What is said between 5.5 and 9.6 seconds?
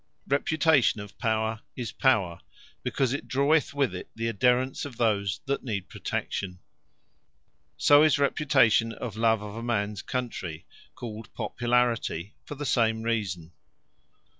need protection. So is Reputation of love of